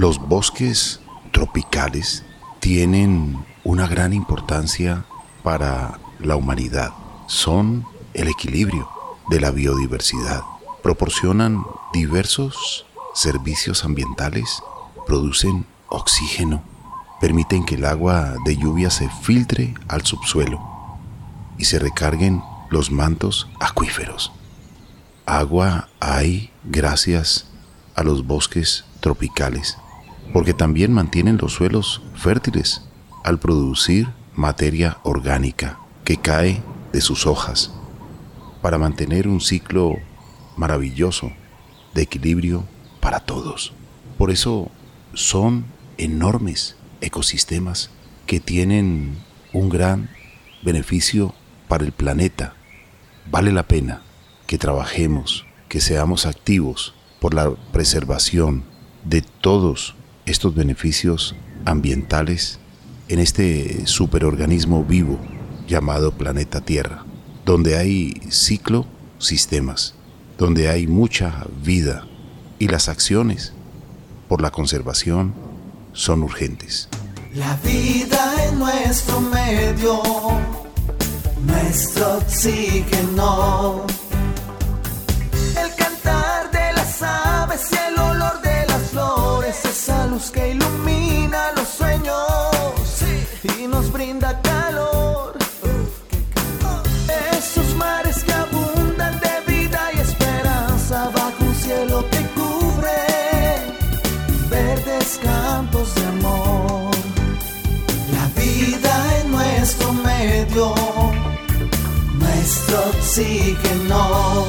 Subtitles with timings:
[0.00, 0.98] Los bosques
[1.30, 2.24] tropicales
[2.58, 5.04] tienen una gran importancia
[5.42, 6.94] para la humanidad.
[7.26, 7.84] Son
[8.14, 8.88] el equilibrio
[9.28, 10.40] de la biodiversidad.
[10.82, 14.62] Proporcionan diversos servicios ambientales,
[15.06, 16.62] producen oxígeno,
[17.20, 20.98] permiten que el agua de lluvia se filtre al subsuelo
[21.58, 24.32] y se recarguen los mantos acuíferos.
[25.26, 27.50] Agua hay gracias
[27.94, 29.76] a los bosques tropicales,
[30.32, 32.82] porque también mantienen los suelos fértiles
[33.24, 36.62] al producir materia orgánica que cae
[36.92, 37.72] de sus hojas,
[38.62, 39.94] para mantener un ciclo
[40.56, 41.32] maravilloso
[41.94, 42.64] de equilibrio
[43.00, 43.72] para todos.
[44.18, 44.70] Por eso
[45.14, 45.64] son
[45.98, 47.90] enormes ecosistemas
[48.26, 49.18] que tienen
[49.52, 50.10] un gran
[50.62, 51.34] beneficio
[51.68, 52.54] para el planeta.
[53.30, 54.02] Vale la pena
[54.46, 58.64] que trabajemos, que seamos activos por la preservación
[59.04, 59.94] de todos
[60.26, 62.58] estos beneficios ambientales
[63.08, 65.18] en este superorganismo vivo
[65.66, 67.04] llamado planeta Tierra,
[67.44, 68.86] donde hay ciclo
[69.18, 69.94] sistemas,
[70.38, 72.06] donde hay mucha vida
[72.58, 73.52] y las acciones
[74.28, 75.34] por la conservación
[75.92, 76.88] son urgentes.
[77.34, 80.02] La vida en nuestro medio,
[81.44, 83.86] nuestro oxígeno
[90.30, 93.02] que ilumina los sueños
[93.58, 95.38] y nos brinda calor.
[97.32, 103.00] Esos mares que abundan de vida y esperanza bajo un cielo que cubre
[104.50, 106.90] verdes campos de amor.
[108.12, 110.74] La vida en nuestro medio,
[112.18, 114.44] nuestro oxígeno.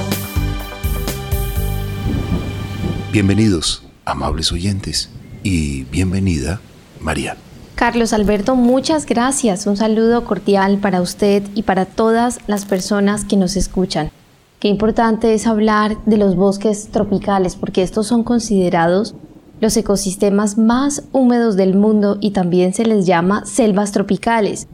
[3.14, 5.09] Bienvenidos, amables oyentes
[5.44, 6.61] y bienvenida,
[7.00, 7.38] María.
[7.75, 9.66] Carlos Alberto, muchas gracias.
[9.66, 14.12] Un saludo cordial para usted y para todas las personas que nos escuchan.
[14.59, 19.16] Qué importante es hablar de los bosques tropicales porque estos son considerados
[19.59, 24.68] los ecosistemas más húmedos del mundo y también se les llama selvas tropicales.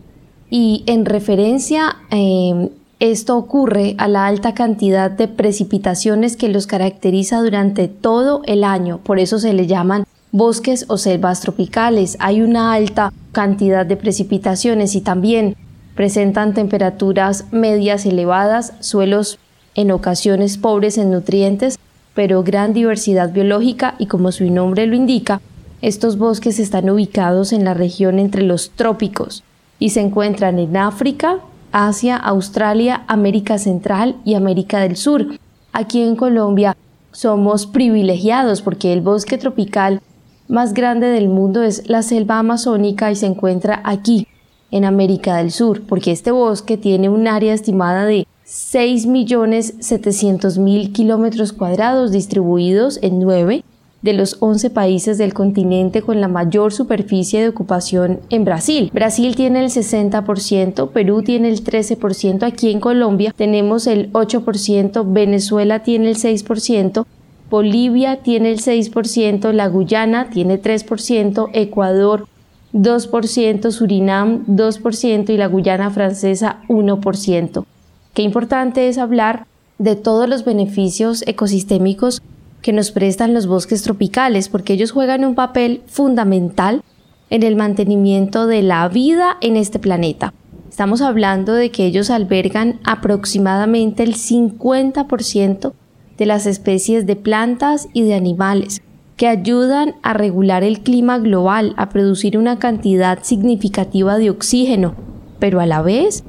[0.50, 7.42] Y en referencia, eh, esto ocurre a la alta cantidad de precipitaciones que los caracteriza
[7.42, 10.06] durante todo el año, por eso se le llaman
[10.38, 12.16] bosques o selvas tropicales.
[12.20, 15.56] Hay una alta cantidad de precipitaciones y también
[15.96, 19.40] presentan temperaturas medias elevadas, suelos
[19.74, 21.80] en ocasiones pobres en nutrientes,
[22.14, 25.42] pero gran diversidad biológica y como su nombre lo indica,
[25.82, 29.44] estos bosques están ubicados en la región entre los trópicos
[29.80, 31.40] y se encuentran en África,
[31.72, 35.28] Asia, Australia, América Central y América del Sur.
[35.74, 36.76] Aquí en Colombia
[37.12, 40.02] somos privilegiados porque el bosque tropical
[40.48, 44.28] más grande del mundo es la selva amazónica y se encuentra aquí,
[44.72, 52.12] en América del Sur, porque este bosque tiene un área estimada de 6.700.000 kilómetros cuadrados
[52.12, 53.64] distribuidos en nueve
[54.02, 58.92] de los 11 países del continente con la mayor superficie de ocupación en Brasil.
[58.94, 65.84] Brasil tiene el 60%, Perú tiene el 13%, aquí en Colombia tenemos el 8%, Venezuela
[65.84, 67.06] tiene el 6%,
[67.50, 72.28] Bolivia tiene el 6%, la Guyana tiene 3%, Ecuador
[72.74, 77.66] 2%, Surinam 2% y la Guyana francesa 1%.
[78.14, 79.46] Qué importante es hablar
[79.78, 82.22] de todos los beneficios ecosistémicos
[82.62, 86.84] que nos prestan los bosques tropicales, porque ellos juegan un papel fundamental
[87.30, 90.34] en el mantenimiento de la vida en este planeta.
[90.70, 95.74] Estamos hablando de que ellos albergan aproximadamente el 50%
[96.18, 98.82] de las especies de plantas y de animales,
[99.16, 104.96] que ayudan a regular el clima global, a producir una cantidad significativa de oxígeno,
[105.40, 106.24] pero a la vez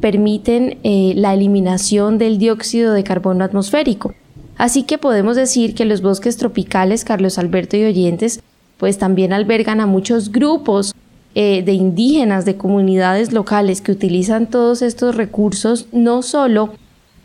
[0.00, 4.14] permiten eh, la eliminación del dióxido de carbono atmosférico.
[4.56, 8.42] Así que podemos decir que los bosques tropicales, Carlos Alberto y oyentes,
[8.78, 10.94] pues también albergan a muchos grupos
[11.34, 16.74] eh, de indígenas, de comunidades locales que utilizan todos estos recursos no solo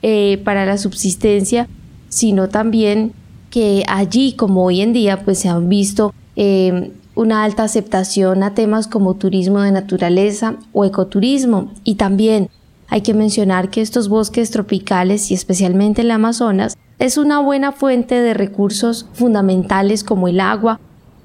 [0.01, 1.67] eh, para la subsistencia,
[2.15, 3.11] sino también
[3.49, 8.53] que allí, como hoy en día, pues se han visto eh, una alta aceptación a
[8.53, 11.73] temas como turismo de naturaleza o ecoturismo.
[11.83, 12.49] Y también
[12.87, 18.21] hay que mencionar que estos bosques tropicales y especialmente el Amazonas es una buena fuente
[18.21, 20.79] de recursos fundamentales como el agua,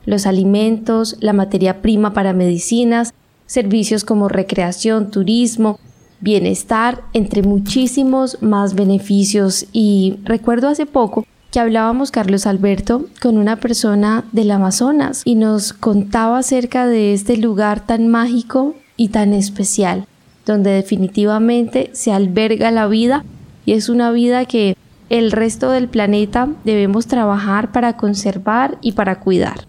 [0.06, 3.14] los alimentos, la materia prima para medicinas,
[3.46, 5.78] servicios como recreación, turismo,
[6.20, 9.66] bienestar, entre muchísimos más beneficios.
[9.72, 15.72] Y recuerdo hace poco que hablábamos Carlos Alberto con una persona del Amazonas y nos
[15.72, 20.06] contaba acerca de este lugar tan mágico y tan especial,
[20.46, 23.24] donde definitivamente se alberga la vida
[23.66, 24.76] y es una vida que
[25.08, 29.66] el resto del planeta debemos trabajar para conservar y para cuidar.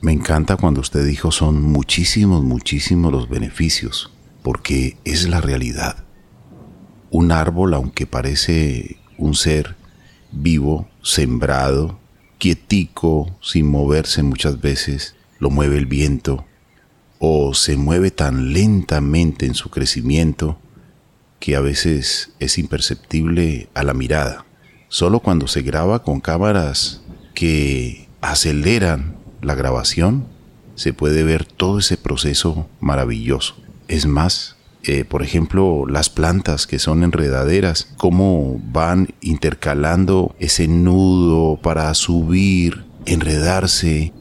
[0.00, 4.10] Me encanta cuando usted dijo son muchísimos, muchísimos los beneficios,
[4.42, 6.04] porque es la realidad.
[7.10, 9.76] Un árbol, aunque parece un ser
[10.32, 11.98] vivo, sembrado,
[12.38, 16.44] quietico, sin moverse muchas veces, lo mueve el viento,
[17.18, 20.58] o se mueve tan lentamente en su crecimiento
[21.38, 24.46] que a veces es imperceptible a la mirada.
[24.88, 27.02] Solo cuando se graba con cámaras
[27.34, 30.26] que aceleran la grabación,
[30.74, 33.54] se puede ver todo ese proceso maravilloso.
[33.90, 34.54] Es más,
[34.84, 42.84] eh, por ejemplo, las plantas que son enredaderas, cómo van intercalando ese nudo para subir,
[43.04, 44.12] enredarse,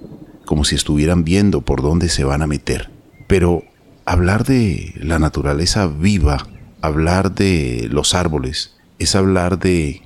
[0.44, 2.90] como si estuvieran viendo por dónde se van a meter.
[3.28, 3.64] Pero
[4.06, 6.48] hablar de la naturaleza viva,
[6.82, 10.02] hablar de los árboles, es hablar de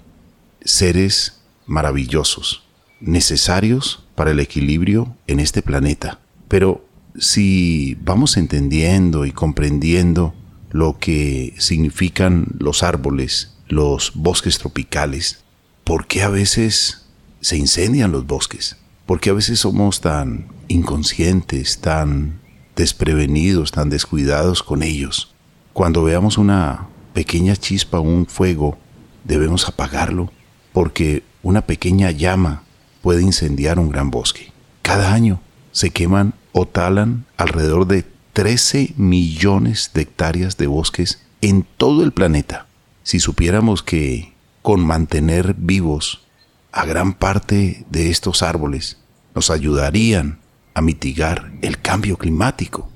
[0.66, 2.66] seres maravillosos,
[3.00, 6.20] necesarios para el equilibrio en este planeta.
[6.50, 6.86] Pero
[7.18, 10.34] si vamos entendiendo y comprendiendo
[10.72, 15.44] lo que significan los árboles, los bosques tropicales,
[15.84, 17.06] ¿por qué a veces
[17.42, 18.78] se incendian los bosques?
[19.06, 22.40] ¿Por qué a veces somos tan inconscientes, tan
[22.76, 25.34] desprevenidos, tan descuidados con ellos?
[25.74, 28.78] Cuando veamos una pequeña chispa un fuego,
[29.24, 30.32] debemos apagarlo
[30.72, 32.64] porque una pequeña llama
[33.02, 34.52] puede incendiar un gran bosque.
[34.82, 35.42] Cada año
[35.74, 42.14] se queman o talan alrededor de 13 millones de hectáreas de bosques en todo el
[42.14, 42.68] planeta.
[43.04, 46.26] Si supiéramos que con mantener vivos
[46.72, 48.98] a gran parte de estos árboles
[49.36, 50.40] nos ayudarían
[50.74, 52.90] a mitigar el cambio climático.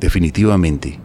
[0.00, 0.98] Definitivamente,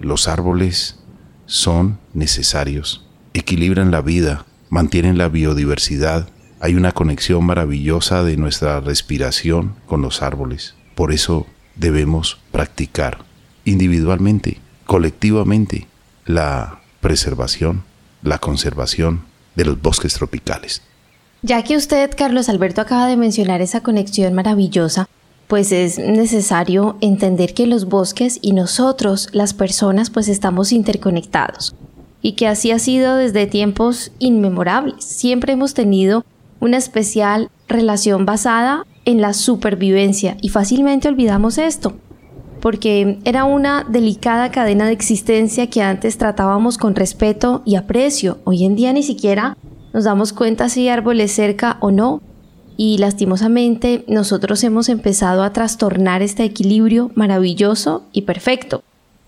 [0.00, 1.00] los árboles
[1.46, 3.04] son necesarios,
[3.34, 6.30] equilibran la vida mantienen la biodiversidad.
[6.64, 10.76] Hay una conexión maravillosa de nuestra respiración con los árboles.
[10.94, 11.44] Por eso
[11.74, 13.18] debemos practicar
[13.64, 15.88] individualmente, colectivamente,
[16.24, 17.82] la preservación,
[18.22, 19.22] la conservación
[19.56, 20.82] de los bosques tropicales.
[21.42, 25.08] Ya que usted, Carlos Alberto, acaba de mencionar esa conexión maravillosa,
[25.48, 31.74] pues es necesario entender que los bosques y nosotros, las personas, pues estamos interconectados
[32.22, 35.04] y que así ha sido desde tiempos inmemorables.
[35.04, 36.24] Siempre hemos tenido
[36.62, 41.94] una especial relación basada en la supervivencia y fácilmente olvidamos esto,
[42.60, 48.38] porque era una delicada cadena de existencia que antes tratábamos con respeto y aprecio.
[48.44, 49.56] Hoy en día ni siquiera
[49.92, 52.22] nos damos cuenta si hay árboles cerca o no.
[52.76, 58.82] Y lastimosamente nosotros hemos empezado a trastornar este equilibrio maravilloso y perfecto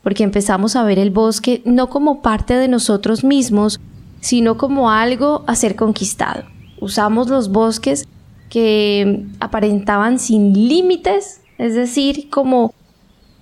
[0.04, 3.80] porque empezamos a ver el bosque no como parte de nosotros mismos,
[4.20, 6.53] sino como algo a ser conquistado.
[6.80, 8.06] Usamos los bosques
[8.50, 12.74] que aparentaban sin límites, es decir, como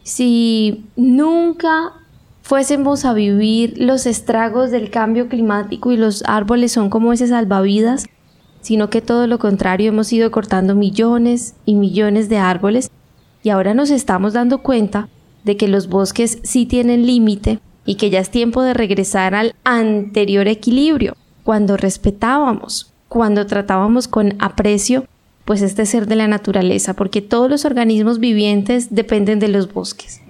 [0.02, 1.93] si nunca
[2.43, 8.06] fuésemos a vivir los estragos del cambio climático y los árboles son como ese salvavidas,
[8.61, 12.91] sino que todo lo contrario hemos ido cortando millones y millones de árboles
[13.43, 15.08] y ahora nos estamos dando cuenta
[15.44, 19.55] de que los bosques sí tienen límite y que ya es tiempo de regresar al
[19.65, 25.05] anterior equilibrio, cuando respetábamos, cuando tratábamos con aprecio,
[25.45, 30.23] pues este ser de la naturaleza, porque todos los organismos vivientes dependen de los bosques.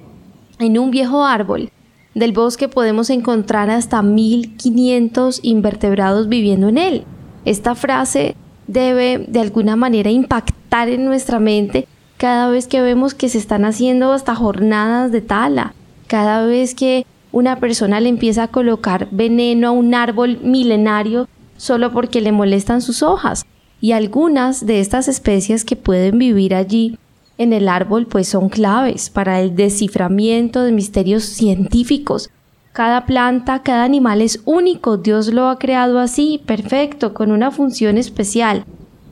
[0.58, 1.70] En un viejo árbol
[2.16, 7.04] del bosque podemos encontrar hasta 1500 invertebrados viviendo en él.
[7.44, 8.34] Esta frase
[8.66, 11.86] debe de alguna manera impactar en nuestra mente
[12.16, 15.72] cada vez que vemos que se están haciendo hasta jornadas de tala,
[16.08, 21.28] cada vez que una persona le empieza a colocar veneno a un árbol milenario
[21.62, 23.46] solo porque le molestan sus hojas.
[23.80, 26.98] Y algunas de estas especies que pueden vivir allí
[27.38, 32.30] en el árbol pues son claves para el desciframiento de misterios científicos.
[32.72, 37.96] Cada planta, cada animal es único, Dios lo ha creado así, perfecto, con una función
[37.96, 38.64] especial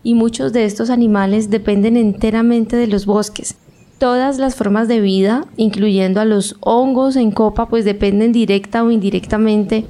[0.03, 3.59] y muchos de estos animales dependen enteramente de los bosques.
[3.99, 8.91] Todas las formas de vida, incluyendo a los hongos en copa, pues dependen directa o
[8.91, 9.87] indirectamente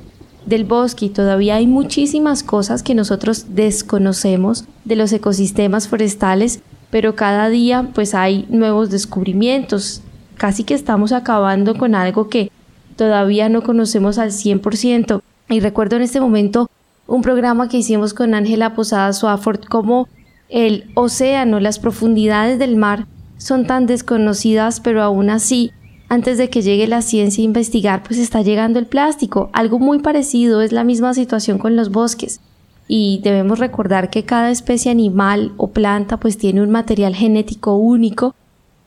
[0.50, 7.14] del bosque y todavía hay muchísimas cosas que nosotros desconocemos de los ecosistemas forestales, pero
[7.14, 10.02] cada día pues hay nuevos descubrimientos.
[10.36, 12.50] Casi que estamos acabando con algo que
[12.96, 15.22] todavía no conocemos al 100%.
[15.48, 16.68] Y recuerdo en este momento
[17.06, 20.08] un programa que hicimos con Ángela Posada Swafford, como
[20.48, 23.06] el océano, las profundidades del mar
[23.38, 25.72] son tan desconocidas, pero aún así,
[26.10, 29.48] antes de que llegue la ciencia a investigar, pues está llegando el plástico.
[29.52, 32.40] Algo muy parecido es la misma situación con los bosques.
[32.88, 38.34] Y debemos recordar que cada especie animal o planta pues tiene un material genético único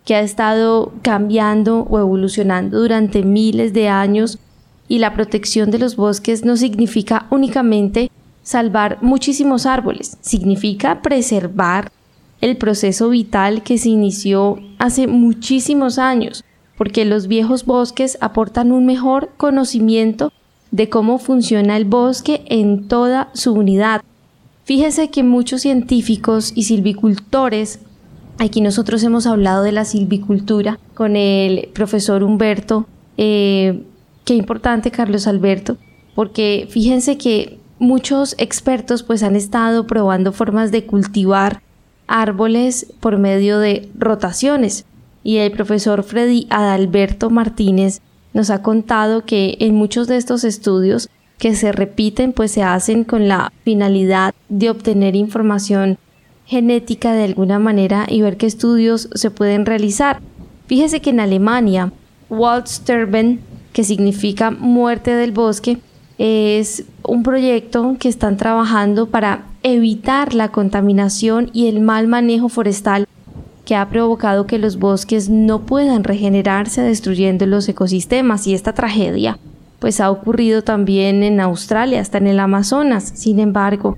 [0.03, 4.38] que ha estado cambiando o evolucionando durante miles de años
[4.89, 8.12] y la protección de los bosques no significa únicamente
[8.44, 11.89] salvar muchísimos árboles, significa preservar
[12.42, 16.44] el proceso vital que se inició hace muchísimos años,
[16.77, 20.32] porque los viejos bosques aportan un mejor conocimiento
[20.72, 24.01] de cómo funciona el bosque en toda su unidad.
[24.63, 27.80] Fíjese que muchos científicos y silvicultores,
[28.39, 32.88] aquí nosotros hemos hablado de la silvicultura con el profesor Humberto,
[33.18, 33.84] eh,
[34.25, 35.77] qué importante Carlos Alberto,
[36.15, 41.62] porque fíjense que muchos expertos pues han estado probando formas de cultivar
[42.08, 44.86] árboles por medio de rotaciones
[45.24, 48.01] y el profesor Freddy Adalberto Martínez
[48.34, 53.03] nos ha contado que en muchos de estos estudios que se repiten pues se hacen
[53.03, 55.98] con la finalidad de obtener información
[56.46, 60.20] genética de alguna manera y ver qué estudios se pueden realizar.
[60.68, 61.92] Fíjese que en Alemania,
[62.30, 63.39] Waldsterben,
[63.72, 65.80] que significa muerte del bosque,
[66.18, 73.08] es un proyecto que están trabajando para evitar la contaminación y el mal manejo forestal
[73.65, 79.38] que ha provocado que los bosques no puedan regenerarse destruyendo los ecosistemas y esta tragedia
[79.84, 83.03] pues ha ocurrido también en Australia, hasta en el Amazonas.
[83.15, 83.98] Sin embargo,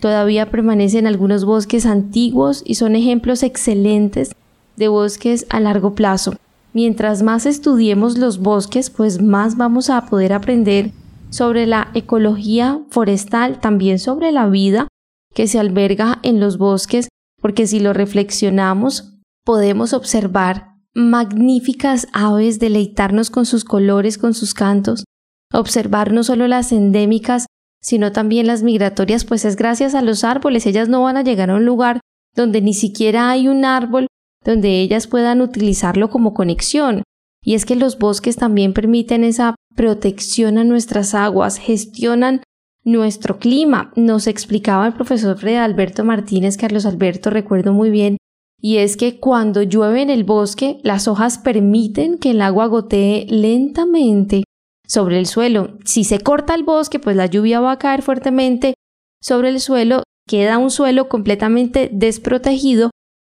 [0.00, 4.34] todavía permanecen algunos bosques antiguos y son ejemplos excelentes
[4.76, 6.32] de bosques a largo plazo.
[6.72, 10.92] Mientras más estudiemos los bosques, pues más vamos a poder aprender
[11.28, 14.88] sobre la ecología forestal, también sobre la vida
[15.34, 17.08] que se alberga en los bosques,
[17.40, 25.04] porque si lo reflexionamos, podemos observar magníficas aves, deleitarnos con sus colores, con sus cantos,
[25.52, 27.46] observar no solo las endémicas,
[27.80, 31.50] sino también las migratorias, pues es gracias a los árboles, ellas no van a llegar
[31.50, 32.00] a un lugar
[32.34, 34.08] donde ni siquiera hay un árbol
[34.44, 37.02] donde ellas puedan utilizarlo como conexión.
[37.44, 42.42] Y es que los bosques también permiten esa protección a nuestras aguas, gestionan
[42.88, 43.92] nuestro clima.
[43.96, 48.16] Nos explicaba el profesor Fred Alberto Martínez, Carlos Alberto, recuerdo muy bien,
[48.60, 53.26] y es que cuando llueve en el bosque, las hojas permiten que el agua gotee
[53.28, 54.44] lentamente
[54.86, 55.76] sobre el suelo.
[55.84, 58.74] Si se corta el bosque, pues la lluvia va a caer fuertemente
[59.20, 62.90] sobre el suelo, queda un suelo completamente desprotegido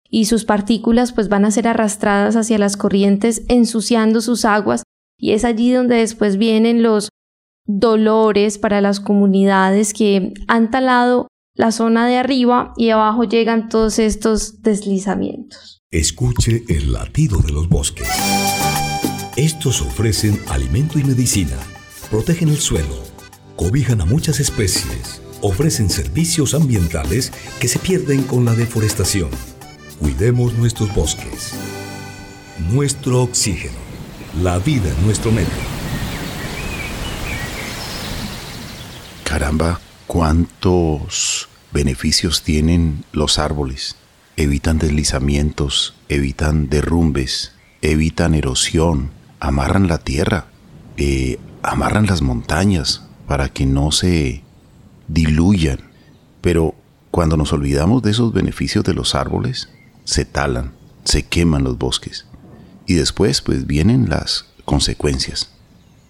[0.09, 4.83] y sus partículas pues van a ser arrastradas hacia las corrientes ensuciando sus aguas
[5.19, 7.09] y es allí donde después vienen los
[7.66, 13.99] dolores para las comunidades que han talado la zona de arriba y abajo llegan todos
[13.99, 15.82] estos deslizamientos.
[15.90, 18.08] Escuche el latido de los bosques.
[19.37, 21.56] Estos ofrecen alimento y medicina,
[22.11, 23.02] protegen el suelo,
[23.56, 29.30] cobijan a muchas especies, ofrecen servicios ambientales que se pierden con la deforestación.
[29.99, 31.54] Cuidemos nuestros bosques.
[32.73, 33.87] Nuestro oxígeno
[34.42, 35.75] la vida en nuestro medio.
[39.38, 43.97] Caramba, cuántos beneficios tienen los árboles.
[44.38, 47.52] Evitan deslizamientos, evitan derrumbes,
[47.83, 50.47] evitan erosión, amarran la tierra,
[50.97, 54.43] eh, amarran las montañas para que no se
[55.07, 55.81] diluyan.
[56.40, 56.75] Pero
[57.11, 59.69] cuando nos olvidamos de esos beneficios de los árboles,
[60.05, 60.73] se talan,
[61.05, 62.25] se queman los bosques.
[62.87, 65.50] Y después pues vienen las consecuencias.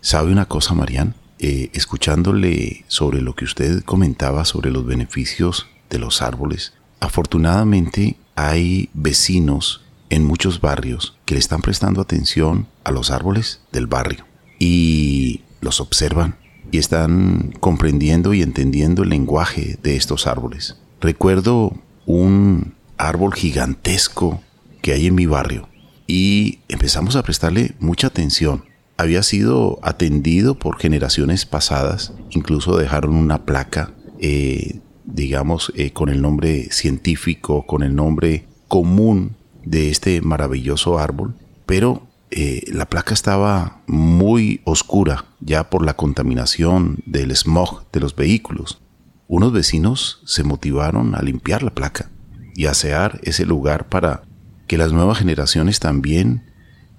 [0.00, 1.16] ¿Sabe una cosa, Marian?
[1.38, 8.88] Eh, escuchándole sobre lo que usted comentaba sobre los beneficios de los árboles, afortunadamente hay
[8.95, 14.25] vecinos en muchos barrios que le están prestando atención a los árboles del barrio
[14.59, 16.37] y los observan
[16.71, 20.76] y están comprendiendo y entendiendo el lenguaje de estos árboles.
[21.00, 21.76] Recuerdo
[22.07, 24.43] un árbol gigantesco
[24.83, 25.69] que hay en mi barrio
[26.07, 28.64] y empezamos a prestarle mucha atención.
[28.99, 36.23] Había sido atendido por generaciones pasadas, incluso dejaron una placa, eh, digamos, eh, con el
[36.23, 41.35] nombre científico, con el nombre común de este maravilloso árbol,
[41.67, 48.17] pero eh, la placa estaba muy oscura ya por la contaminación del smog de los
[48.17, 48.81] vehículos.
[49.29, 52.11] Unos vecinos se motivaron a limpiar la placa
[52.55, 54.23] y asear ese lugar para
[54.67, 56.50] que las nuevas generaciones también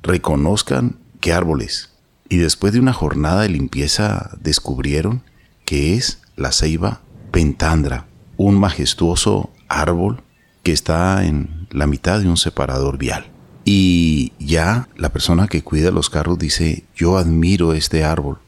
[0.04, 1.90] reconozcan qué árboles.
[2.30, 5.24] Y después de una jornada de limpieza descubrieron
[5.66, 8.06] que es la ceiba pentandra,
[8.38, 10.22] un majestuoso árbol
[10.64, 13.28] que está en la mitad de un separador vial.
[13.64, 18.40] Y ya la persona que cuida los carros dice, yo admiro este árbol.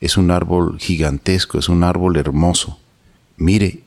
[0.00, 2.78] Es un árbol gigantesco, es un árbol hermoso.
[3.36, 3.82] Mire,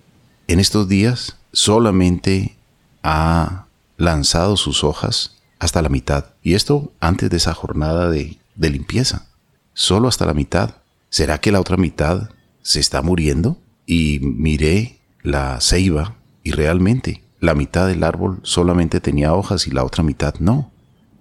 [0.48, 2.56] en estos días solamente
[3.04, 3.66] ha
[3.98, 6.26] lanzado sus hojas hasta la mitad.
[6.42, 9.28] Y esto antes de esa jornada de, limpieza.
[9.74, 10.76] Solo hasta la mitad.
[11.10, 12.30] ¿Será que la otra mitad
[12.62, 13.58] se está muriendo?
[13.86, 19.84] Y miré la ceiba y realmente la mitad del árbol solamente tenía hojas y la
[19.84, 20.72] otra mitad no.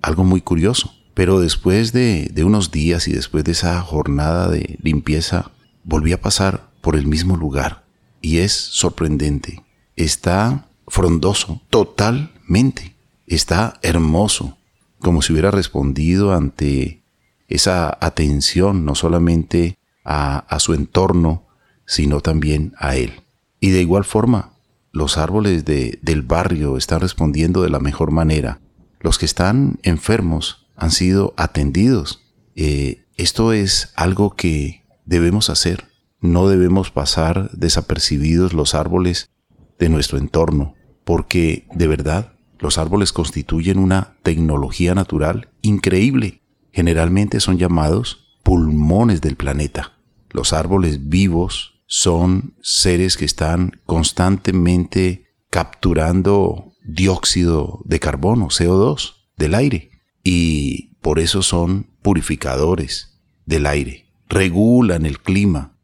[0.02, 0.92] Algo muy curioso.
[1.14, 5.50] Pero después de, de unos días y después de esa jornada de limpieza,
[5.82, 7.84] volví a pasar por el mismo lugar.
[8.20, 9.64] Y es sorprendente.
[9.96, 12.97] Está frondoso, totalmente.
[13.28, 14.58] Está hermoso,
[14.98, 17.02] como si hubiera respondido ante
[17.46, 21.46] esa atención no solamente a, a su entorno,
[21.86, 23.20] sino también a él.
[23.60, 24.52] Y de igual forma,
[24.92, 28.60] los árboles de, del barrio están respondiendo de la mejor manera.
[29.00, 32.24] Los que están enfermos han sido atendidos.
[32.56, 35.84] Eh, esto es algo que debemos hacer.
[36.20, 39.30] No debemos pasar desapercibidos los árboles
[39.78, 46.42] de nuestro entorno, porque de verdad los árboles constituyen una tecnología natural increíble.
[46.72, 49.98] Generalmente son llamados pulmones del planeta.
[50.30, 59.90] Los árboles vivos son seres que están constantemente capturando dióxido de carbono, CO2, del aire.
[60.22, 64.06] Y por eso son purificadores del aire.
[64.28, 65.78] Regulan el clima.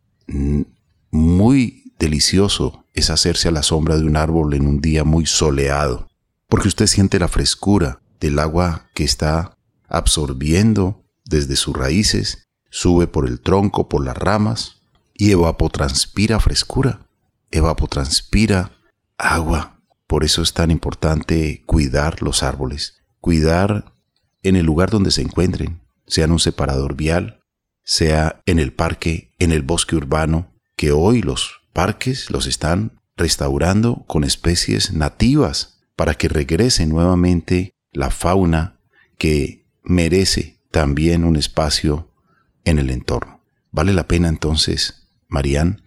[1.11, 6.09] Muy delicioso es hacerse a la sombra de un árbol en un día muy soleado,
[6.49, 9.57] porque usted siente la frescura del agua que está
[9.89, 14.83] absorbiendo desde sus raíces, sube por el tronco, por las ramas,
[15.15, 17.07] y evapotranspira frescura,
[17.51, 18.73] evapotranspira
[19.17, 19.81] agua.
[20.07, 23.93] Por eso es tan importante cuidar los árboles, cuidar
[24.43, 27.41] en el lugar donde se encuentren, sea en un separador vial,
[27.85, 34.05] sea en el parque, en el bosque urbano, que hoy los parques los están restaurando
[34.07, 38.81] con especies nativas para que regrese nuevamente la fauna
[39.19, 42.11] que merece también un espacio
[42.65, 43.45] en el entorno.
[43.71, 45.83] Vale la pena entonces Marían,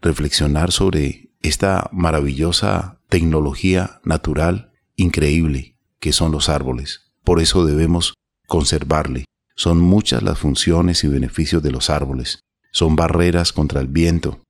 [0.00, 7.12] reflexionar sobre esta maravillosa tecnología natural increíble que son los árboles.
[7.24, 8.14] Por eso debemos
[8.46, 9.24] conservarle.
[9.54, 12.40] Son muchas las funciones y beneficios de los árboles.
[12.72, 14.40] Son barreras contra el viento,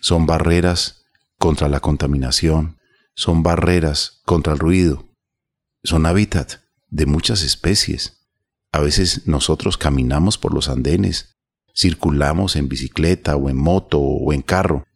[0.00, 1.04] son barreras
[1.38, 2.75] contra la contaminación,
[3.16, 5.08] son barreras contra el ruido,
[5.82, 8.28] son hábitat de muchas especies.
[8.70, 11.36] A veces nosotros caminamos por los andenes
[11.76, 14.86] circulamos en bicicleta o en moto o en carro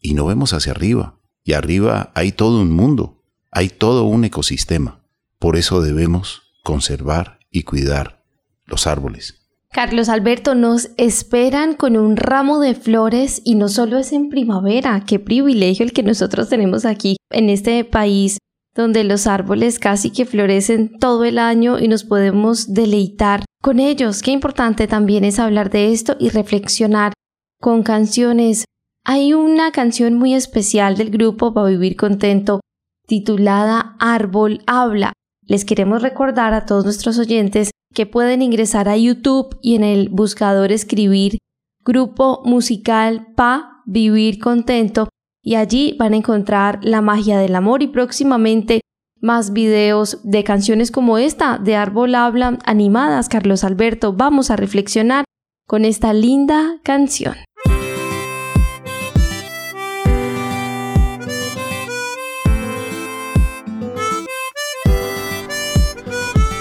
[0.00, 1.18] y no vemos hacia arriba.
[1.42, 5.00] Y arriba hay todo un mundo, hay todo un ecosistema.
[5.38, 8.24] Por eso debemos conservar y cuidar
[8.64, 9.37] los árboles.
[9.72, 15.04] Carlos Alberto, nos esperan con un ramo de flores y no solo es en primavera,
[15.06, 18.38] qué privilegio el que nosotros tenemos aquí en este país
[18.74, 24.22] donde los árboles casi que florecen todo el año y nos podemos deleitar con ellos.
[24.22, 27.12] Qué importante también es hablar de esto y reflexionar
[27.60, 28.64] con canciones.
[29.04, 32.60] Hay una canción muy especial del grupo para vivir contento
[33.06, 35.12] titulada Árbol Habla.
[35.42, 40.08] Les queremos recordar a todos nuestros oyentes que pueden ingresar a YouTube y en el
[40.08, 41.38] buscador escribir
[41.84, 45.08] grupo musical Pa Vivir Contento
[45.42, 48.82] y allí van a encontrar la magia del amor y próximamente
[49.20, 53.28] más videos de canciones como esta de Árbol Habla animadas.
[53.28, 55.24] Carlos Alberto, vamos a reflexionar
[55.66, 57.34] con esta linda canción.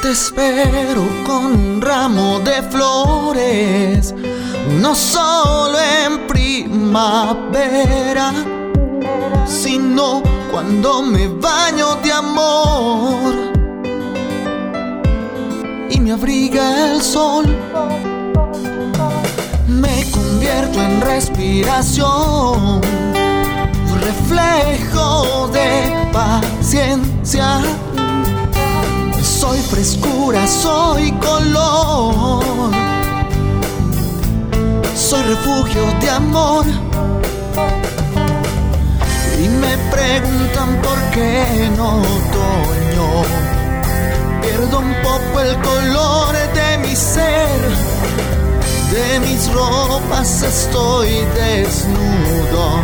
[0.07, 4.15] Te espero con un ramo de flores,
[4.79, 8.31] no solo en primavera
[9.45, 13.33] sino cuando me baño de amor
[15.89, 17.45] y me abriga el sol.
[19.67, 22.79] Me convierto en respiración,
[23.99, 27.59] reflejo de paciencia.
[29.47, 32.43] Soy frescura, soy color,
[34.93, 36.65] soy refugio de amor
[39.41, 43.07] y me preguntan por qué en otoño
[44.41, 47.62] pierdo un poco el color de mi ser.
[48.91, 52.81] De mis ropas estoy desnudo,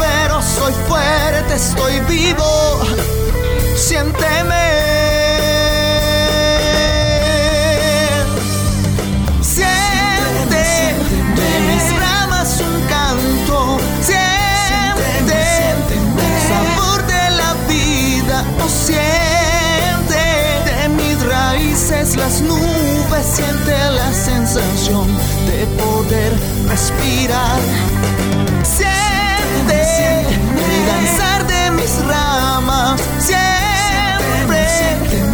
[0.00, 2.80] pero soy fuerte, estoy vivo.
[3.76, 4.71] Siénteme.
[24.52, 25.06] sensación
[25.46, 26.32] de poder
[26.68, 27.58] respirar.
[28.62, 34.66] Siente, siempre el danzar de mis ramas, siempre,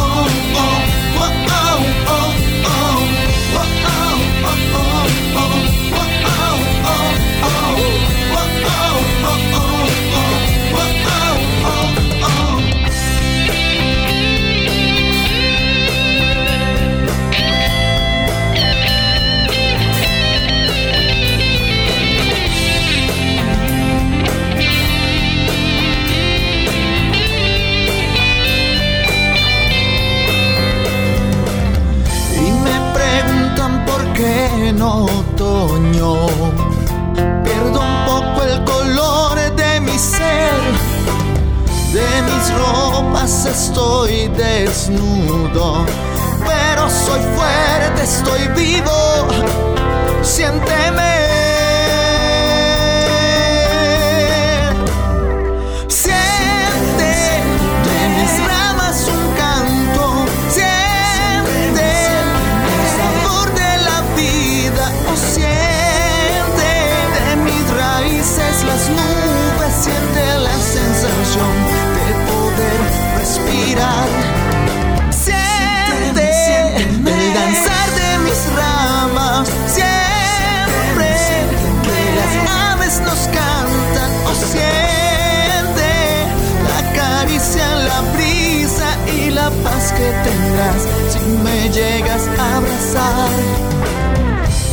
[90.23, 93.31] Tendrás si me llegas a abrazar.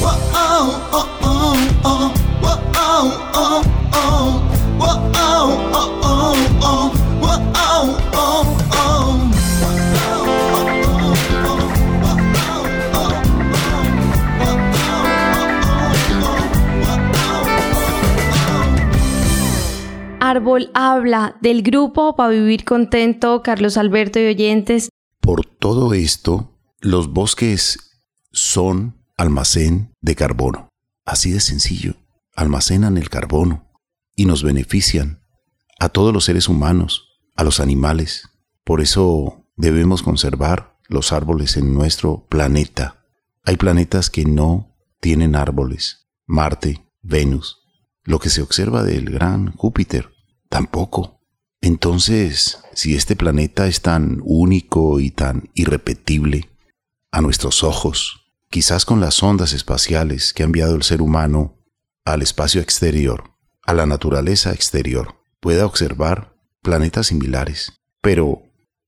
[0.03, 2.13] Oh, oh, oh, oh, oh,
[2.45, 3.63] oh, oh,
[3.95, 4.43] oh.
[4.81, 9.29] Oh, oh, oh, oh, oh, oh, oh, oh, oh.
[20.21, 24.91] Árbol habla del grupo para vivir contento, Carlos Alberto y oyentes.
[25.29, 28.01] Por todo esto, los bosques
[28.33, 30.71] son almacén de carbono.
[31.05, 31.97] Así de sencillo.
[32.35, 33.71] Almacenan el carbono
[34.17, 35.21] y nos benefician
[35.79, 38.31] a todos los seres humanos, a los animales.
[38.65, 43.05] Por eso debemos conservar los árboles en nuestro planeta.
[43.45, 46.09] Hay planetas que no tienen árboles.
[46.25, 47.59] Marte, Venus,
[48.03, 50.09] lo que se observa del gran Júpiter,
[50.49, 51.18] tampoco.
[51.61, 56.49] Entonces, si este planeta es tan único y tan irrepetible
[57.11, 61.57] a nuestros ojos, quizás con las ondas espaciales que ha enviado el ser humano
[62.05, 63.33] al espacio exterior,
[63.67, 67.73] a la naturaleza exterior, pueda observar planetas similares.
[68.01, 68.43] Pero,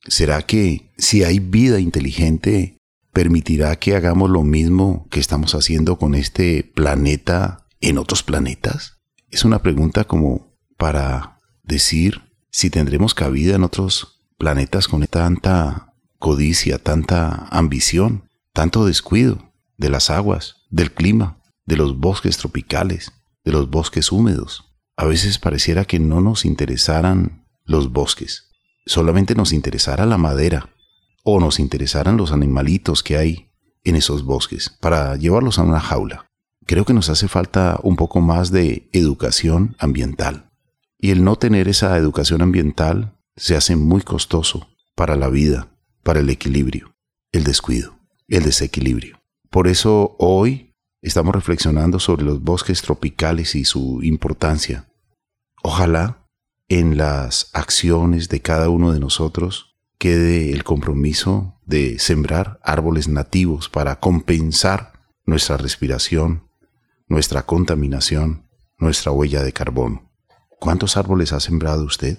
[0.07, 2.79] ¿será que si hay vida inteligente,
[3.13, 9.01] permitirá que hagamos lo mismo que estamos haciendo con este planeta en otros planetas?
[9.29, 16.79] Es una pregunta como para decir si tendremos cabida en otros planetas con tanta codicia,
[16.79, 23.13] tanta ambición, tanto descuido de las aguas, del clima, de los bosques tropicales,
[23.45, 24.65] de los bosques húmedos.
[24.97, 28.51] A veces pareciera que no nos interesaran los bosques,
[28.87, 30.71] solamente nos interesara la madera
[31.23, 33.51] o nos interesaran los animalitos que hay
[33.85, 36.27] en esos bosques para llevarlos a una jaula.
[36.67, 40.50] Creo que nos hace falta un poco más de educación ambiental.
[41.01, 45.69] Y el no tener esa educación ambiental se hace muy costoso para la vida,
[46.03, 46.95] para el equilibrio,
[47.33, 49.19] el descuido, el desequilibrio.
[49.49, 54.91] Por eso hoy estamos reflexionando sobre los bosques tropicales y su importancia.
[55.63, 56.27] Ojalá
[56.69, 63.69] en las acciones de cada uno de nosotros quede el compromiso de sembrar árboles nativos
[63.69, 64.93] para compensar
[65.25, 66.49] nuestra respiración,
[67.09, 70.10] nuestra contaminación, nuestra huella de carbono.
[70.61, 72.19] ¿Cuántos árboles ha sembrado usted?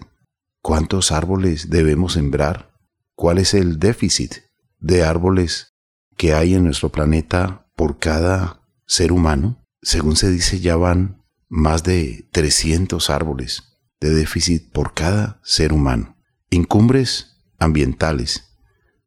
[0.62, 2.74] ¿Cuántos árboles debemos sembrar?
[3.16, 4.34] ¿Cuál es el déficit
[4.80, 5.76] de árboles
[6.18, 9.62] que hay en nuestro planeta por cada ser humano?
[9.82, 13.64] según se dice, ya van más de 300 árboles
[14.00, 16.18] de déficit por cada ser humano.
[16.50, 18.58] En cumbres ambientales,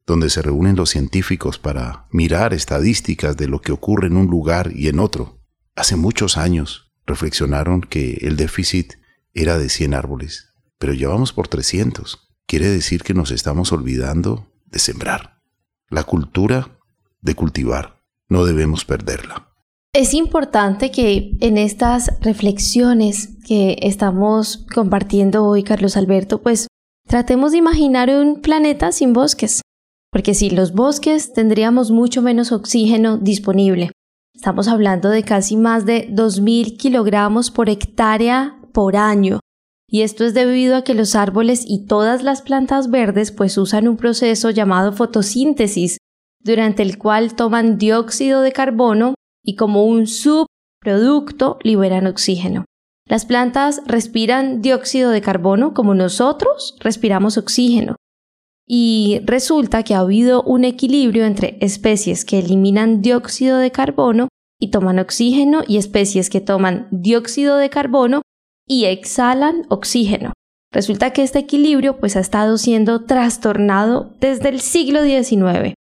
[0.07, 4.73] donde se reúnen los científicos para mirar estadísticas de lo que ocurre en un lugar
[4.75, 5.41] y en otro.
[5.75, 8.95] Hace muchos años reflexionaron que el déficit
[9.35, 12.21] era de 100 árboles, pero ya vamos por 300.
[12.47, 15.43] Quiere decir que nos estamos olvidando de sembrar.
[15.91, 16.79] La cultura
[17.21, 19.49] de cultivar, no debemos perderla.
[19.93, 26.67] Es importante que en estas reflexiones que estamos compartiendo hoy, Carlos Alberto, pues
[27.07, 29.61] tratemos de imaginar un planeta sin bosques,
[30.11, 33.93] porque sin los bosques tendríamos mucho menos oxígeno disponible.
[34.35, 39.41] Estamos hablando de casi más de 2.000 kilogramos por hectárea por año.
[39.89, 43.89] Y esto es debido a que los árboles y todas las plantas verdes pues usan
[43.89, 45.97] un proceso llamado fotosíntesis,
[46.41, 52.65] durante el cual toman dióxido de carbono y como un subproducto liberan oxígeno.
[53.07, 57.97] Las plantas respiran dióxido de carbono como nosotros respiramos oxígeno.
[58.67, 64.71] Y resulta que ha habido un equilibrio entre especies que eliminan dióxido de carbono y
[64.71, 68.23] toman oxígeno y especies que toman dióxido de carbono
[68.67, 70.33] y exhalan oxígeno.
[70.73, 75.75] Resulta que este equilibrio pues ha estado siendo trastornado desde el siglo XIX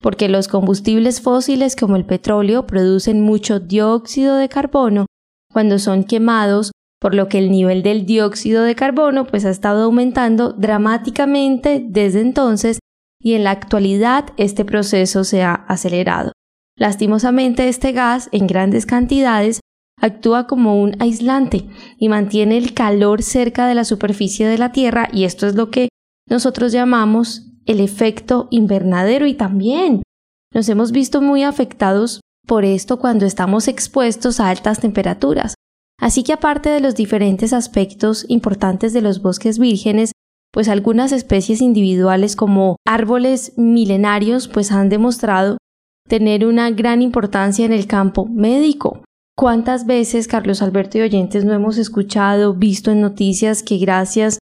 [0.00, 5.06] porque los combustibles fósiles como el petróleo producen mucho dióxido de carbono
[5.52, 9.84] cuando son quemados, por lo que el nivel del dióxido de carbono pues ha estado
[9.84, 12.78] aumentando dramáticamente desde entonces
[13.20, 16.32] y en la actualidad este proceso se ha acelerado.
[16.76, 19.60] Lastimosamente este gas en grandes cantidades
[20.00, 21.66] actúa como un aislante
[21.98, 25.70] y mantiene el calor cerca de la superficie de la Tierra y esto es lo
[25.70, 25.88] que
[26.28, 30.02] nosotros llamamos el efecto invernadero y también
[30.52, 35.54] nos hemos visto muy afectados por esto cuando estamos expuestos a altas temperaturas.
[36.00, 40.12] Así que aparte de los diferentes aspectos importantes de los bosques vírgenes,
[40.52, 45.58] pues algunas especies individuales como árboles milenarios pues han demostrado
[46.08, 49.04] tener una gran importancia en el campo médico.
[49.40, 54.38] ¿Cuántas veces, Carlos Alberto y oyentes, no hemos escuchado, visto en noticias que gracias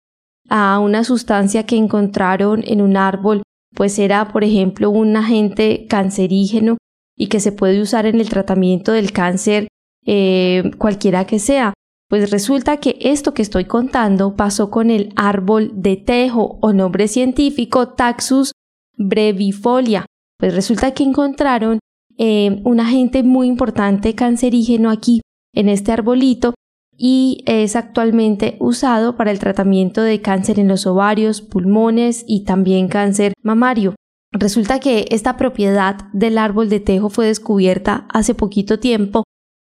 [0.50, 3.42] a una sustancia que encontraron en un árbol,
[3.74, 6.76] pues era, por ejemplo, un agente cancerígeno
[7.16, 9.66] y que se puede usar en el tratamiento del cáncer
[10.04, 11.72] eh, cualquiera que sea.
[12.10, 17.08] Pues resulta que esto que estoy contando pasó con el árbol de tejo o nombre
[17.08, 18.52] científico Taxus
[18.98, 20.04] brevifolia.
[20.36, 21.78] Pues resulta que encontraron
[22.18, 25.20] eh, un agente muy importante cancerígeno aquí
[25.54, 26.54] en este arbolito
[26.96, 32.88] y es actualmente usado para el tratamiento de cáncer en los ovarios, pulmones y también
[32.88, 33.94] cáncer mamario.
[34.32, 39.24] Resulta que esta propiedad del árbol de tejo fue descubierta hace poquito tiempo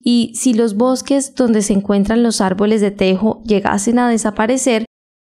[0.01, 4.85] y si los bosques donde se encuentran los árboles de tejo llegasen a desaparecer,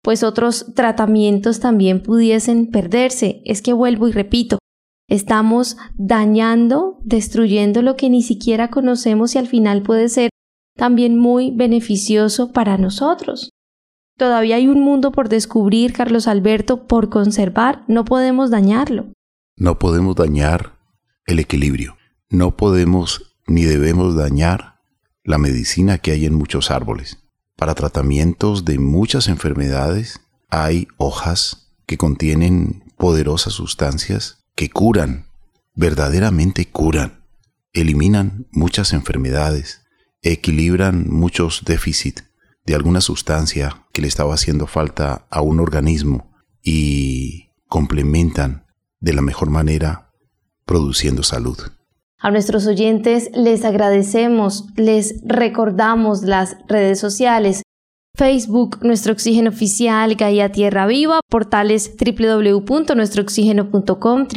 [0.03, 3.41] pues otros tratamientos también pudiesen perderse.
[3.45, 4.59] Es que vuelvo y repito,
[5.07, 10.29] estamos dañando, destruyendo lo que ni siquiera conocemos y al final puede ser
[10.75, 13.49] también muy beneficioso para nosotros.
[14.17, 19.13] Todavía hay un mundo por descubrir, Carlos Alberto, por conservar, no podemos dañarlo.
[19.55, 20.73] No podemos dañar
[21.25, 21.97] el equilibrio,
[22.29, 24.79] no podemos ni debemos dañar
[25.23, 27.19] la medicina que hay en muchos árboles.
[27.55, 35.27] Para tratamientos de muchas enfermedades hay hojas que contienen poderosas sustancias que curan,
[35.75, 37.23] verdaderamente curan,
[37.73, 39.85] eliminan muchas enfermedades,
[40.23, 42.25] equilibran muchos déficits
[42.65, 46.31] de alguna sustancia que le estaba haciendo falta a un organismo
[46.63, 48.65] y complementan
[48.99, 50.11] de la mejor manera
[50.65, 51.59] produciendo salud.
[52.17, 57.61] A nuestros oyentes les agradecemos, les recordamos las redes sociales,
[58.17, 64.27] Facebook, Nuestro Oxígeno Oficial, Gaia Tierra Viva, portales www.nuestrooxígeno.com,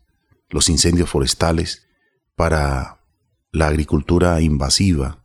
[0.49, 1.87] los incendios forestales
[2.35, 2.99] para
[3.51, 5.19] la agricultura invasiva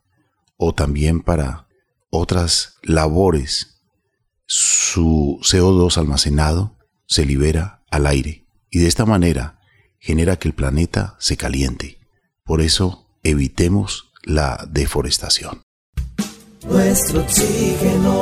[0.57, 1.69] o también para
[2.11, 3.83] otras labores,
[4.47, 9.61] su CO2 almacenado se libera al aire y de esta manera
[9.99, 11.99] genera que el planeta se caliente.
[12.45, 15.62] Por eso evitemos la deforestación.
[16.69, 18.14] Nuestro oxígeno